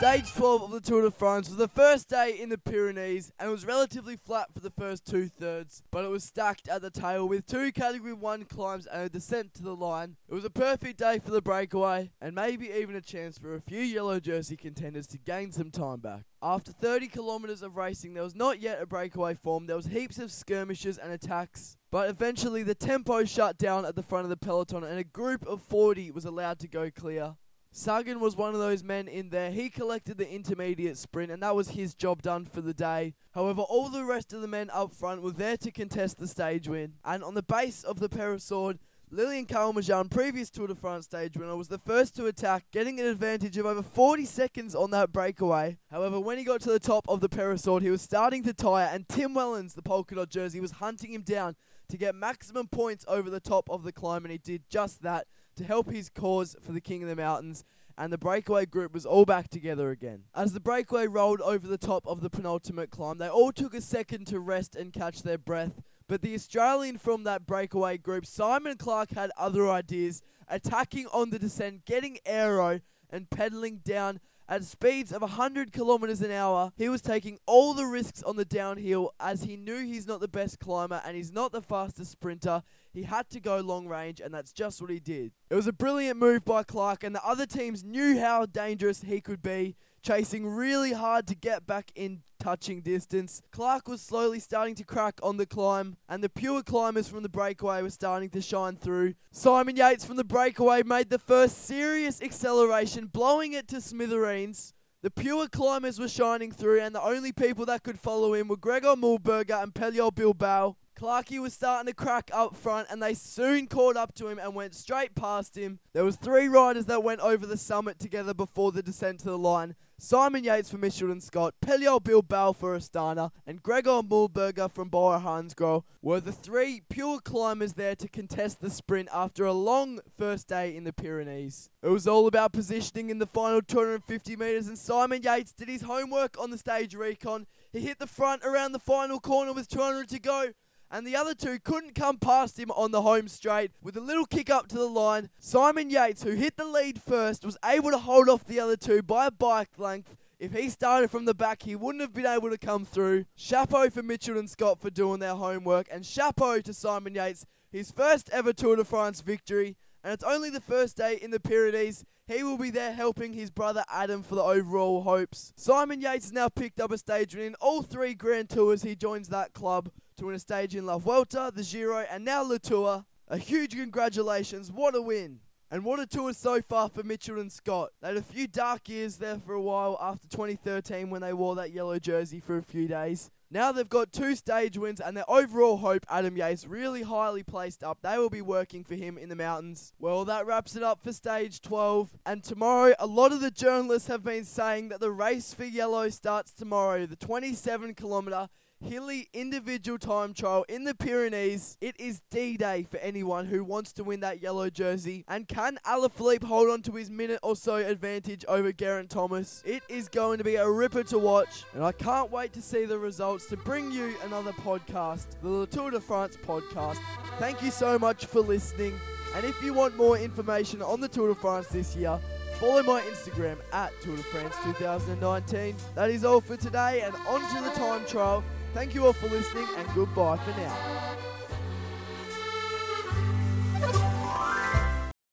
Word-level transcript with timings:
Stage 0.00 0.32
12 0.32 0.62
of 0.62 0.70
the 0.70 0.80
Tour 0.80 1.02
de 1.02 1.10
France 1.10 1.50
was 1.50 1.58
the 1.58 1.68
first 1.68 2.08
day 2.08 2.34
in 2.40 2.48
the 2.48 2.56
Pyrenees 2.56 3.32
and 3.38 3.50
was 3.50 3.66
relatively 3.66 4.16
flat 4.16 4.46
for 4.54 4.60
the 4.60 4.70
first 4.70 5.04
two 5.04 5.28
thirds, 5.28 5.82
but 5.90 6.06
it 6.06 6.08
was 6.08 6.24
stacked 6.24 6.68
at 6.68 6.80
the 6.80 6.88
tail 6.88 7.28
with 7.28 7.44
two 7.44 7.70
Category 7.70 8.14
1 8.14 8.46
climbs 8.46 8.86
and 8.86 9.02
a 9.02 9.08
descent 9.10 9.52
to 9.52 9.62
the 9.62 9.76
line. 9.76 10.16
It 10.26 10.32
was 10.32 10.46
a 10.46 10.48
perfect 10.48 11.00
day 11.00 11.18
for 11.18 11.30
the 11.30 11.42
breakaway 11.42 12.12
and 12.18 12.34
maybe 12.34 12.70
even 12.70 12.96
a 12.96 13.02
chance 13.02 13.36
for 13.36 13.54
a 13.54 13.60
few 13.60 13.82
yellow 13.82 14.18
jersey 14.20 14.56
contenders 14.56 15.06
to 15.08 15.18
gain 15.18 15.52
some 15.52 15.70
time 15.70 16.00
back. 16.00 16.22
After 16.42 16.72
30 16.72 17.08
kilometres 17.08 17.60
of 17.60 17.76
racing, 17.76 18.14
there 18.14 18.22
was 18.22 18.34
not 18.34 18.58
yet 18.58 18.80
a 18.80 18.86
breakaway 18.86 19.34
formed. 19.34 19.68
There 19.68 19.76
was 19.76 19.88
heaps 19.88 20.18
of 20.18 20.32
skirmishes 20.32 20.96
and 20.96 21.12
attacks, 21.12 21.76
but 21.90 22.08
eventually 22.08 22.62
the 22.62 22.74
tempo 22.74 23.24
shut 23.26 23.58
down 23.58 23.84
at 23.84 23.96
the 23.96 24.02
front 24.02 24.24
of 24.24 24.30
the 24.30 24.38
peloton 24.38 24.82
and 24.82 24.98
a 24.98 25.04
group 25.04 25.46
of 25.46 25.60
40 25.60 26.10
was 26.12 26.24
allowed 26.24 26.58
to 26.60 26.68
go 26.68 26.90
clear. 26.90 27.36
Sagan 27.72 28.18
was 28.18 28.36
one 28.36 28.52
of 28.52 28.60
those 28.60 28.82
men 28.82 29.06
in 29.06 29.30
there. 29.30 29.52
He 29.52 29.70
collected 29.70 30.18
the 30.18 30.28
intermediate 30.28 30.98
sprint, 30.98 31.30
and 31.30 31.42
that 31.42 31.54
was 31.54 31.70
his 31.70 31.94
job 31.94 32.20
done 32.20 32.44
for 32.44 32.60
the 32.60 32.74
day. 32.74 33.14
However, 33.32 33.62
all 33.62 33.88
the 33.88 34.04
rest 34.04 34.32
of 34.32 34.40
the 34.40 34.48
men 34.48 34.70
up 34.70 34.92
front 34.92 35.22
were 35.22 35.30
there 35.30 35.56
to 35.58 35.70
contest 35.70 36.18
the 36.18 36.26
stage 36.26 36.66
win. 36.66 36.94
And 37.04 37.22
on 37.22 37.34
the 37.34 37.44
base 37.44 37.84
of 37.84 38.00
the 38.00 38.08
Peyresourde, 38.08 38.80
Lilian 39.12 39.46
Calmejane, 39.46 40.10
previous 40.10 40.50
Tour 40.50 40.66
de 40.66 40.74
France 40.74 41.04
stage 41.04 41.36
winner, 41.36 41.56
was 41.56 41.68
the 41.68 41.78
first 41.78 42.16
to 42.16 42.26
attack, 42.26 42.64
getting 42.72 42.98
an 42.98 43.06
advantage 43.06 43.56
of 43.56 43.66
over 43.66 43.82
40 43.82 44.24
seconds 44.24 44.74
on 44.74 44.90
that 44.90 45.12
breakaway. 45.12 45.78
However, 45.90 46.18
when 46.18 46.38
he 46.38 46.44
got 46.44 46.60
to 46.62 46.72
the 46.72 46.80
top 46.80 47.08
of 47.08 47.20
the 47.20 47.28
Peyresourde, 47.28 47.82
he 47.82 47.90
was 47.90 48.02
starting 48.02 48.42
to 48.44 48.52
tire, 48.52 48.88
and 48.92 49.08
Tim 49.08 49.34
Wellens, 49.34 49.74
the 49.74 49.82
polka 49.82 50.16
dot 50.16 50.28
jersey, 50.28 50.60
was 50.60 50.72
hunting 50.72 51.12
him 51.12 51.22
down 51.22 51.54
to 51.88 51.96
get 51.96 52.14
maximum 52.14 52.66
points 52.68 53.04
over 53.08 53.30
the 53.30 53.40
top 53.40 53.68
of 53.70 53.84
the 53.84 53.92
climb, 53.92 54.24
and 54.24 54.32
he 54.32 54.38
did 54.38 54.62
just 54.68 55.02
that 55.02 55.26
to 55.60 55.66
help 55.66 55.90
his 55.90 56.08
cause 56.08 56.56
for 56.62 56.72
the 56.72 56.80
King 56.80 57.02
of 57.02 57.08
the 57.10 57.16
Mountains, 57.16 57.64
and 57.98 58.10
the 58.10 58.16
breakaway 58.16 58.64
group 58.64 58.94
was 58.94 59.04
all 59.04 59.26
back 59.26 59.48
together 59.48 59.90
again. 59.90 60.22
As 60.34 60.54
the 60.54 60.60
breakaway 60.60 61.06
rolled 61.06 61.42
over 61.42 61.68
the 61.68 61.76
top 61.76 62.06
of 62.06 62.22
the 62.22 62.30
penultimate 62.30 62.90
climb, 62.90 63.18
they 63.18 63.28
all 63.28 63.52
took 63.52 63.74
a 63.74 63.82
second 63.82 64.26
to 64.28 64.40
rest 64.40 64.74
and 64.74 64.90
catch 64.90 65.22
their 65.22 65.36
breath. 65.36 65.82
But 66.08 66.22
the 66.22 66.34
Australian 66.34 66.96
from 66.96 67.24
that 67.24 67.46
breakaway 67.46 67.98
group, 67.98 68.24
Simon 68.24 68.78
Clarke, 68.78 69.10
had 69.10 69.30
other 69.36 69.68
ideas, 69.68 70.22
attacking 70.48 71.08
on 71.12 71.28
the 71.28 71.38
descent, 71.38 71.84
getting 71.84 72.16
aero, 72.24 72.80
and 73.10 73.28
pedaling 73.28 73.80
down 73.84 74.20
at 74.50 74.64
speeds 74.64 75.12
of 75.12 75.22
100 75.22 75.72
kilometers 75.72 76.20
an 76.20 76.32
hour. 76.32 76.72
He 76.76 76.88
was 76.88 77.00
taking 77.00 77.38
all 77.46 77.72
the 77.72 77.86
risks 77.86 78.20
on 78.24 78.34
the 78.34 78.44
downhill 78.44 79.12
as 79.20 79.44
he 79.44 79.56
knew 79.56 79.78
he's 79.78 80.08
not 80.08 80.18
the 80.18 80.28
best 80.28 80.58
climber 80.58 81.00
and 81.06 81.16
he's 81.16 81.32
not 81.32 81.52
the 81.52 81.62
fastest 81.62 82.10
sprinter. 82.10 82.64
He 82.92 83.04
had 83.04 83.30
to 83.30 83.38
go 83.38 83.60
long 83.60 83.86
range, 83.86 84.20
and 84.20 84.34
that's 84.34 84.52
just 84.52 84.82
what 84.82 84.90
he 84.90 84.98
did. 84.98 85.30
It 85.48 85.54
was 85.54 85.68
a 85.68 85.72
brilliant 85.72 86.18
move 86.18 86.44
by 86.44 86.64
Clarke, 86.64 87.04
and 87.04 87.14
the 87.14 87.24
other 87.24 87.46
teams 87.46 87.84
knew 87.84 88.18
how 88.18 88.46
dangerous 88.46 89.02
he 89.02 89.20
could 89.20 89.40
be, 89.40 89.76
chasing 90.02 90.46
really 90.46 90.92
hard 90.92 91.26
to 91.28 91.34
get 91.34 91.66
back 91.66 91.90
in 91.94 92.22
touching 92.38 92.80
distance. 92.80 93.42
Clarke 93.52 93.88
was 93.88 94.00
slowly 94.00 94.40
starting 94.40 94.74
to 94.74 94.84
crack 94.84 95.20
on 95.22 95.36
the 95.36 95.46
climb, 95.46 95.96
and 96.08 96.24
the 96.24 96.28
pure 96.28 96.62
climbers 96.62 97.08
from 97.08 97.22
the 97.22 97.28
breakaway 97.28 97.82
were 97.82 97.90
starting 97.90 98.30
to 98.30 98.40
shine 98.40 98.76
through. 98.76 99.14
Simon 99.30 99.76
Yates 99.76 100.04
from 100.04 100.16
the 100.16 100.24
breakaway 100.24 100.82
made 100.82 101.10
the 101.10 101.18
first 101.18 101.64
serious 101.64 102.22
acceleration, 102.22 103.06
blowing 103.06 103.52
it 103.52 103.68
to 103.68 103.80
smithereens. 103.80 104.74
The 105.02 105.10
pure 105.10 105.48
climbers 105.48 105.98
were 105.98 106.08
shining 106.08 106.52
through, 106.52 106.80
and 106.80 106.94
the 106.94 107.02
only 107.02 107.32
people 107.32 107.64
that 107.66 107.82
could 107.82 107.98
follow 107.98 108.34
him 108.34 108.48
were 108.48 108.56
Gregor 108.56 108.96
Muhlberger 108.96 109.62
and 109.62 109.72
Pello 109.72 110.14
Bilbao. 110.14 110.76
Clarkey 111.00 111.40
was 111.40 111.54
starting 111.54 111.86
to 111.86 111.94
crack 111.94 112.30
up 112.30 112.54
front 112.54 112.88
and 112.90 113.02
they 113.02 113.14
soon 113.14 113.66
caught 113.66 113.96
up 113.96 114.14
to 114.16 114.28
him 114.28 114.38
and 114.38 114.54
went 114.54 114.74
straight 114.74 115.14
past 115.14 115.56
him. 115.56 115.78
There 115.94 116.04
was 116.04 116.16
three 116.16 116.46
riders 116.46 116.84
that 116.86 117.02
went 117.02 117.22
over 117.22 117.46
the 117.46 117.56
summit 117.56 117.98
together 117.98 118.34
before 118.34 118.70
the 118.70 118.82
descent 118.82 119.20
to 119.20 119.30
the 119.30 119.38
line. 119.38 119.76
Simon 120.02 120.44
Yates 120.44 120.70
for 120.70 120.78
Mitchelton-Scott, 120.78 121.56
Pello 121.60 122.02
Bilbao 122.02 122.52
for 122.52 122.74
Astana, 122.74 123.32
and 123.46 123.62
Gregor 123.62 124.00
Muhlberger 124.00 124.72
from 124.72 124.88
Bora 124.88 125.20
Hansgrohe 125.20 125.84
were 126.00 126.20
the 126.20 126.32
three 126.32 126.80
pure 126.88 127.20
climbers 127.20 127.74
there 127.74 127.94
to 127.94 128.08
contest 128.08 128.62
the 128.62 128.70
sprint 128.70 129.10
after 129.12 129.44
a 129.44 129.52
long 129.52 130.00
first 130.16 130.48
day 130.48 130.74
in 130.74 130.84
the 130.84 130.92
Pyrenees. 130.94 131.68
It 131.82 131.90
was 131.90 132.06
all 132.06 132.26
about 132.26 132.54
positioning 132.54 133.10
in 133.10 133.18
the 133.18 133.26
final 133.26 133.60
250 133.60 134.36
metres 134.36 134.68
and 134.68 134.78
Simon 134.78 135.22
Yates 135.22 135.52
did 135.52 135.68
his 135.68 135.82
homework 135.82 136.34
on 136.40 136.50
the 136.50 136.56
stage 136.56 136.94
recon. 136.94 137.46
He 137.70 137.80
hit 137.80 137.98
the 137.98 138.06
front 138.06 138.42
around 138.42 138.72
the 138.72 138.78
final 138.78 139.20
corner 139.20 139.52
with 139.52 139.68
200 139.68 140.08
to 140.08 140.18
go 140.18 140.52
and 140.90 141.06
the 141.06 141.16
other 141.16 141.34
two 141.34 141.58
couldn't 141.58 141.94
come 141.94 142.18
past 142.18 142.58
him 142.58 142.70
on 142.72 142.90
the 142.90 143.02
home 143.02 143.28
straight. 143.28 143.70
With 143.82 143.96
a 143.96 144.00
little 144.00 144.26
kick 144.26 144.50
up 144.50 144.66
to 144.68 144.76
the 144.76 144.86
line, 144.86 145.30
Simon 145.38 145.90
Yates, 145.90 146.22
who 146.22 146.32
hit 146.32 146.56
the 146.56 146.64
lead 146.64 147.00
first, 147.00 147.44
was 147.44 147.56
able 147.64 147.90
to 147.90 147.98
hold 147.98 148.28
off 148.28 148.44
the 148.44 148.60
other 148.60 148.76
two 148.76 149.02
by 149.02 149.26
a 149.26 149.30
bike 149.30 149.78
length. 149.78 150.16
If 150.38 150.54
he 150.54 150.70
started 150.70 151.10
from 151.10 151.26
the 151.26 151.34
back, 151.34 151.62
he 151.62 151.76
wouldn't 151.76 152.00
have 152.00 152.14
been 152.14 152.26
able 152.26 152.50
to 152.50 152.58
come 152.58 152.84
through. 152.84 153.26
Chapeau 153.36 153.90
for 153.90 154.02
Mitchelton-Scott 154.02 154.80
for 154.80 154.90
doing 154.90 155.20
their 155.20 155.34
homework, 155.34 155.86
and 155.90 156.04
chapeau 156.04 156.60
to 156.62 156.72
Simon 156.72 157.14
Yates, 157.14 157.44
his 157.70 157.90
first 157.90 158.30
ever 158.30 158.52
Tour 158.52 158.76
de 158.76 158.84
France 158.84 159.20
victory. 159.20 159.76
And 160.02 160.14
it's 160.14 160.24
only 160.24 160.48
the 160.48 160.62
first 160.62 160.96
day 160.96 161.18
in 161.20 161.30
the 161.30 161.40
Pyrenees. 161.40 162.04
He 162.26 162.42
will 162.42 162.56
be 162.56 162.70
there 162.70 162.94
helping 162.94 163.34
his 163.34 163.50
brother 163.50 163.84
Adam 163.92 164.22
for 164.22 164.34
the 164.34 164.42
overall 164.42 165.02
hopes. 165.02 165.52
Simon 165.56 166.00
Yates 166.00 166.26
has 166.26 166.32
now 166.32 166.48
picked 166.48 166.80
up 166.80 166.90
a 166.90 166.96
stage 166.96 167.34
win 167.34 167.44
in 167.44 167.54
all 167.56 167.82
three 167.82 168.14
Grand 168.14 168.48
Tours. 168.48 168.82
He 168.82 168.96
joins 168.96 169.28
that 169.28 169.52
club 169.52 169.90
to 170.20 170.26
win 170.26 170.34
a 170.34 170.38
stage 170.38 170.76
in 170.76 170.84
La 170.84 170.98
Vuelta, 170.98 171.50
the 171.54 171.62
Giro, 171.62 172.04
and 172.10 172.26
now 172.26 172.42
Le 172.42 172.58
Tour. 172.58 173.06
A 173.28 173.38
huge 173.38 173.74
congratulations. 173.74 174.70
What 174.70 174.94
a 174.94 175.00
win. 175.00 175.40
And 175.70 175.82
what 175.82 175.98
a 175.98 176.06
tour 176.06 176.34
so 176.34 176.60
far 176.60 176.90
for 176.90 177.02
Mitchelton-Scott. 177.02 177.90
They 178.02 178.08
had 178.08 178.16
a 178.18 178.22
few 178.22 178.46
dark 178.46 178.88
years 178.88 179.16
there 179.16 179.38
for 179.38 179.54
a 179.54 179.62
while 179.62 179.96
after 179.98 180.28
2013 180.28 181.08
when 181.08 181.22
they 181.22 181.32
wore 181.32 181.54
that 181.54 181.72
yellow 181.72 181.98
jersey 181.98 182.38
for 182.38 182.58
a 182.58 182.62
few 182.62 182.86
days. 182.86 183.30
Now 183.50 183.72
they've 183.72 183.88
got 183.88 184.12
two 184.12 184.34
stage 184.36 184.76
wins 184.76 185.00
and 185.00 185.16
their 185.16 185.28
overall 185.28 185.78
hope, 185.78 186.04
Adam 186.10 186.36
Yates, 186.36 186.66
really 186.66 187.02
highly 187.02 187.42
placed 187.42 187.82
up. 187.82 187.98
They 188.02 188.18
will 188.18 188.30
be 188.30 188.42
working 188.42 188.84
for 188.84 188.96
him 188.96 189.16
in 189.16 189.28
the 189.28 189.36
mountains. 189.36 189.94
Well, 189.98 190.24
that 190.26 190.46
wraps 190.46 190.76
it 190.76 190.82
up 190.82 191.02
for 191.02 191.12
stage 191.12 191.62
12. 191.62 192.10
And 192.26 192.44
tomorrow, 192.44 192.94
a 192.98 193.06
lot 193.06 193.32
of 193.32 193.40
the 193.40 193.50
journalists 193.50 194.08
have 194.08 194.22
been 194.22 194.44
saying 194.44 194.90
that 194.90 195.00
the 195.00 195.10
race 195.10 195.54
for 195.54 195.64
yellow 195.64 196.10
starts 196.10 196.52
tomorrow, 196.52 197.06
the 197.06 197.16
27 197.16 197.94
kilometre 197.94 198.48
hilly 198.80 199.28
individual 199.32 199.98
time 199.98 200.32
trial 200.32 200.64
in 200.68 200.84
the 200.84 200.94
Pyrenees. 200.94 201.76
It 201.80 201.98
is 201.98 202.22
D-Day 202.30 202.86
for 202.90 202.96
anyone 202.98 203.46
who 203.46 203.62
wants 203.62 203.92
to 203.94 204.04
win 204.04 204.20
that 204.20 204.42
yellow 204.42 204.70
jersey. 204.70 205.24
And 205.28 205.46
can 205.46 205.78
Alaphilippe 205.86 206.44
hold 206.44 206.70
on 206.70 206.82
to 206.82 206.92
his 206.92 207.10
minute 207.10 207.40
or 207.42 207.56
so 207.56 207.76
advantage 207.76 208.44
over 208.48 208.72
Geraint 208.72 209.10
Thomas? 209.10 209.62
It 209.66 209.82
is 209.88 210.08
going 210.08 210.38
to 210.38 210.44
be 210.44 210.56
a 210.56 210.68
ripper 210.68 211.04
to 211.04 211.18
watch, 211.18 211.64
and 211.74 211.84
I 211.84 211.92
can't 211.92 212.30
wait 212.30 212.52
to 212.54 212.62
see 212.62 212.84
the 212.86 212.98
results 212.98 213.46
to 213.46 213.56
bring 213.56 213.92
you 213.92 214.14
another 214.24 214.52
podcast, 214.52 215.26
the 215.42 215.66
Tour 215.66 215.90
de 215.90 216.00
France 216.00 216.36
podcast. 216.36 216.98
Thank 217.38 217.62
you 217.62 217.70
so 217.70 217.98
much 217.98 218.26
for 218.26 218.40
listening. 218.40 218.98
And 219.34 219.44
if 219.44 219.62
you 219.62 219.74
want 219.74 219.96
more 219.96 220.18
information 220.18 220.82
on 220.82 221.00
the 221.00 221.08
Tour 221.08 221.28
de 221.28 221.34
France 221.34 221.68
this 221.68 221.94
year, 221.94 222.18
follow 222.58 222.82
my 222.82 223.00
Instagram 223.02 223.58
at 223.72 223.92
Tour 224.02 224.16
de 224.16 224.22
France 224.24 224.56
2019. 224.64 225.76
That 225.94 226.10
is 226.10 226.24
all 226.24 226.40
for 226.40 226.56
today, 226.56 227.02
and 227.02 227.14
on 227.28 227.40
to 227.54 227.62
the 227.62 227.70
time 227.76 228.04
trial. 228.06 228.42
Thank 228.72 228.94
you 228.94 229.06
all 229.06 229.12
for 229.12 229.28
listening 229.28 229.66
and 229.76 229.88
goodbye 229.94 230.36
for 230.38 230.50
now. 230.52 231.19